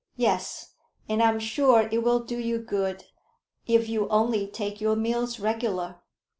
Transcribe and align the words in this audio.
"Yes; 0.15 0.73
and 1.07 1.21
I 1.21 1.29
am 1.29 1.37
sure 1.37 1.87
it 1.91 1.99
will 2.01 2.21
do 2.21 2.39
you 2.39 2.57
good, 2.57 3.03
if 3.67 3.87
you 3.87 4.07
only 4.09 4.47
take 4.47 4.81
your 4.81 4.95
meals 4.95 5.39
regular. 5.39 6.01